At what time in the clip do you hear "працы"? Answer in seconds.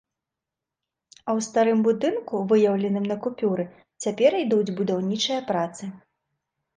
5.53-5.83